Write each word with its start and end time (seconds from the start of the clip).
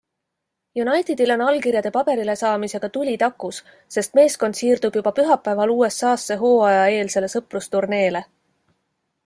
Unitedil 0.83 1.33
on 1.33 1.41
allkirjade 1.47 1.91
paberile 1.97 2.35
saamisega 2.39 2.89
tuli 2.95 3.13
takus, 3.25 3.59
sest 3.97 4.17
meeskond 4.21 4.57
siirdub 4.61 4.97
juba 5.01 5.13
pühapäeval 5.21 5.73
USAsse 5.75 6.39
hooajaeelsele 6.45 7.29
sõprusturneele. 7.35 8.23